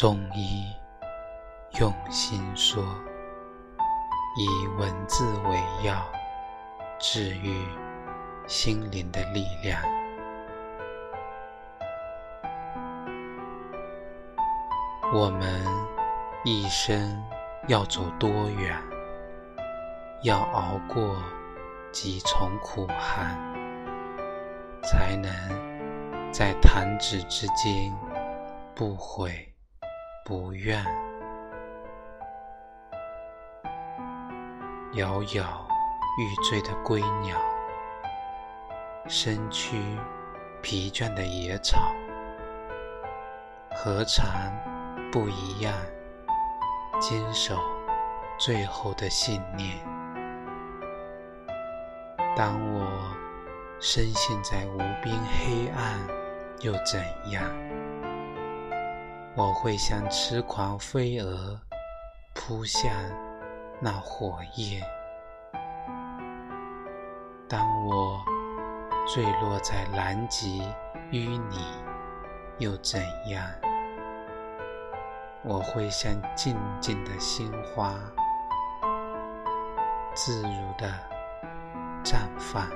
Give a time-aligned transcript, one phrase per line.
[0.00, 0.64] 中医
[1.78, 2.82] 用心说，
[4.34, 6.02] 以文字为药，
[6.98, 7.62] 治愈
[8.46, 9.78] 心灵的力量。
[15.12, 15.62] 我们
[16.44, 17.22] 一生
[17.68, 18.74] 要走多远？
[20.22, 21.14] 要熬过
[21.92, 23.36] 几重苦寒，
[24.82, 25.30] 才能
[26.32, 27.94] 在弹指之间
[28.74, 29.49] 不悔？
[30.30, 30.80] 不愿，
[34.92, 35.66] 摇摇
[36.20, 37.36] 欲坠的归鸟，
[39.08, 39.76] 身躯
[40.62, 41.92] 疲倦的野草，
[43.72, 44.52] 何尝
[45.10, 45.74] 不一样？
[47.00, 47.58] 坚守
[48.38, 49.78] 最后的信念。
[52.36, 52.86] 当我
[53.80, 55.98] 深陷在无边黑暗，
[56.60, 57.02] 又怎
[57.32, 57.42] 样？
[59.36, 61.58] 我会像痴狂飞蛾
[62.34, 62.92] 扑向
[63.80, 64.82] 那火焰。
[67.48, 68.20] 当我
[69.06, 70.62] 坠落在南极
[71.12, 71.64] 淤泥，
[72.58, 73.42] 又怎样？
[75.42, 77.94] 我会像静静的鲜花，
[80.14, 80.92] 自如的
[82.04, 82.68] 绽放。